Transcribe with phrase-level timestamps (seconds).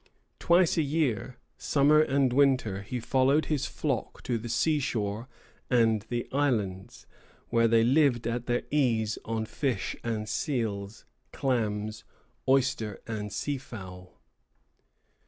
[0.39, 5.27] Twice a year, summer and winter, he followed his flock to the sea shore
[5.69, 7.05] and the islands,
[7.49, 12.03] where they lived at their ease on fish and seals, clams,
[12.49, 14.19] oysters, and seafowl.